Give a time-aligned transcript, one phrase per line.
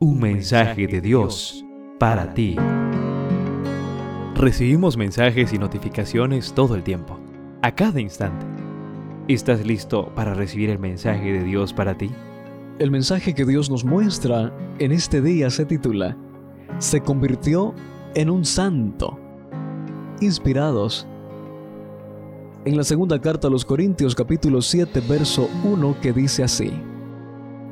[0.00, 1.64] Un mensaje de Dios
[1.98, 2.54] para ti.
[4.36, 7.18] Recibimos mensajes y notificaciones todo el tiempo,
[7.62, 8.46] a cada instante.
[9.26, 12.12] ¿Estás listo para recibir el mensaje de Dios para ti?
[12.78, 16.16] El mensaje que Dios nos muestra en este día se titula
[16.78, 17.74] Se convirtió
[18.14, 19.18] en un santo.
[20.20, 21.08] Inspirados
[22.64, 26.70] en la segunda carta a los Corintios capítulo 7 verso 1 que dice así.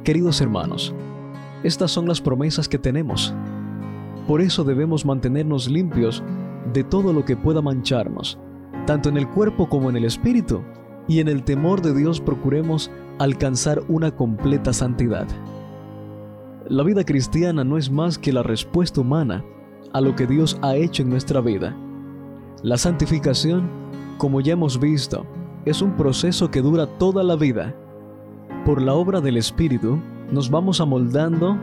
[0.02, 0.92] Queridos hermanos,
[1.66, 3.34] estas son las promesas que tenemos.
[4.28, 6.22] Por eso debemos mantenernos limpios
[6.72, 8.38] de todo lo que pueda mancharnos,
[8.86, 10.62] tanto en el cuerpo como en el espíritu,
[11.08, 15.26] y en el temor de Dios procuremos alcanzar una completa santidad.
[16.68, 19.44] La vida cristiana no es más que la respuesta humana
[19.92, 21.76] a lo que Dios ha hecho en nuestra vida.
[22.62, 23.68] La santificación,
[24.18, 25.26] como ya hemos visto,
[25.64, 27.74] es un proceso que dura toda la vida.
[28.64, 31.56] Por la obra del Espíritu, nos vamos amoldando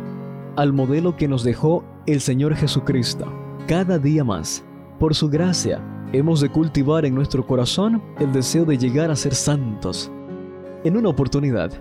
[0.55, 3.25] al modelo que nos dejó el Señor Jesucristo.
[3.67, 4.63] Cada día más,
[4.99, 5.81] por su gracia,
[6.13, 10.11] hemos de cultivar en nuestro corazón el deseo de llegar a ser santos.
[10.83, 11.71] En una oportunidad,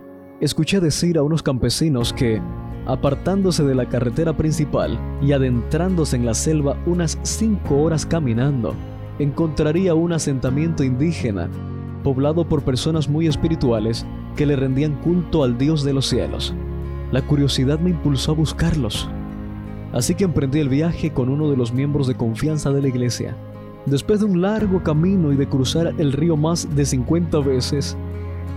[0.41, 2.41] escuché decir a unos campesinos que,
[2.87, 8.75] apartándose de la carretera principal y adentrándose en la selva unas cinco horas caminando,
[9.19, 11.49] encontraría un asentamiento indígena,
[12.03, 16.55] poblado por personas muy espirituales que le rendían culto al Dios de los cielos.
[17.13, 19.09] La curiosidad me impulsó a buscarlos.
[19.93, 23.37] Así que emprendí el viaje con uno de los miembros de confianza de la iglesia.
[23.85, 27.97] Después de un largo camino y de cruzar el río más de 50 veces,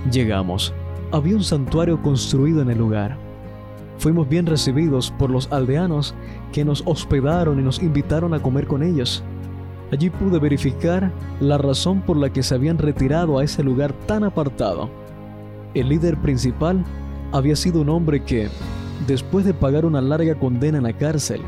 [0.09, 0.73] llegamos.
[1.11, 3.17] Había un santuario construido en el lugar.
[3.97, 6.15] Fuimos bien recibidos por los aldeanos
[6.53, 9.21] que nos hospedaron y nos invitaron a comer con ellos.
[9.91, 11.11] Allí pude verificar
[11.41, 14.89] la razón por la que se habían retirado a ese lugar tan apartado.
[15.73, 16.83] El líder principal
[17.31, 18.49] había sido un hombre que,
[19.07, 21.41] después de pagar una larga condena en la cárcel,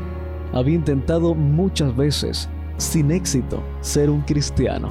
[0.52, 4.90] había intentado muchas veces, sin éxito, ser un cristiano.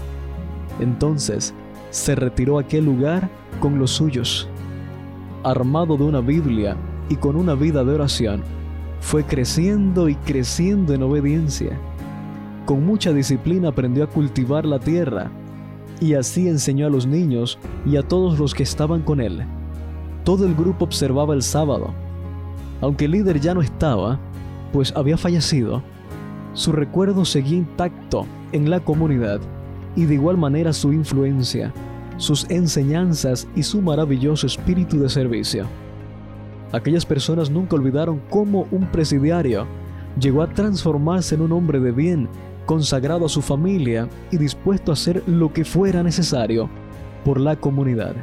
[0.80, 1.54] Entonces,
[1.90, 3.30] se retiró a aquel lugar
[3.60, 4.48] con los suyos.
[5.44, 6.76] Armado de una Biblia
[7.10, 8.44] y con una vida de oración,
[9.00, 11.80] fue creciendo y creciendo en obediencia.
[12.66, 15.32] Con mucha disciplina aprendió a cultivar la tierra
[16.00, 19.46] y así enseñó a los niños y a todos los que estaban con él.
[20.28, 21.94] Todo el grupo observaba el sábado.
[22.82, 24.20] Aunque el líder ya no estaba,
[24.74, 25.82] pues había fallecido,
[26.52, 29.40] su recuerdo seguía intacto en la comunidad
[29.96, 31.72] y de igual manera su influencia,
[32.18, 35.66] sus enseñanzas y su maravilloso espíritu de servicio.
[36.74, 39.66] Aquellas personas nunca olvidaron cómo un presidiario
[40.20, 42.28] llegó a transformarse en un hombre de bien,
[42.66, 46.70] consagrado a su familia y dispuesto a hacer lo que fuera necesario
[47.24, 48.14] por la comunidad.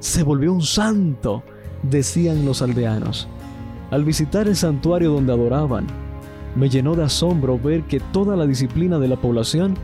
[0.00, 1.42] Se volvió un santo,
[1.82, 3.28] decían los aldeanos.
[3.90, 5.86] Al visitar el santuario donde adoraban,
[6.56, 9.74] me llenó de asombro ver que toda la disciplina de la población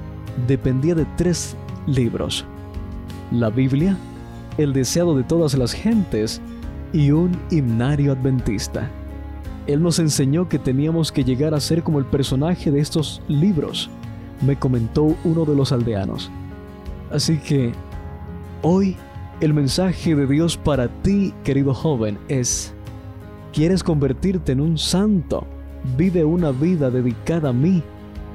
[0.47, 1.55] dependía de tres
[1.87, 2.47] libros.
[3.31, 3.97] La Biblia,
[4.57, 6.41] el deseado de todas las gentes
[6.93, 8.91] y un himnario adventista.
[9.67, 13.91] Él nos enseñó que teníamos que llegar a ser como el personaje de estos libros,
[14.41, 16.31] me comentó uno de los aldeanos.
[17.11, 17.73] Así que,
[18.63, 18.97] hoy
[19.41, 22.73] el mensaje de Dios para ti, querido joven, es,
[23.53, 25.47] ¿quieres convertirte en un santo?
[25.97, 27.83] Vive una vida dedicada a mí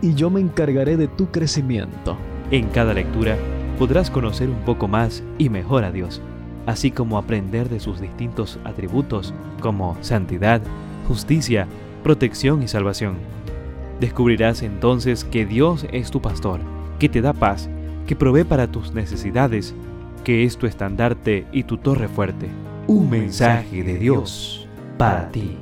[0.01, 2.17] y yo me encargaré de tu crecimiento.
[2.51, 3.35] En cada lectura
[3.79, 6.21] podrás conocer un poco más y mejor a Dios,
[6.67, 10.61] así como aprender de sus distintos atributos como santidad,
[11.07, 11.67] justicia,
[12.03, 13.15] protección y salvación.
[13.99, 16.59] Descubrirás entonces que Dios es tu pastor,
[16.99, 17.69] que te da paz,
[18.05, 19.73] que provee para tus necesidades
[20.23, 22.47] que es tu estandarte y tu torre fuerte.
[22.87, 24.67] Un mensaje de Dios
[24.97, 25.57] para ti.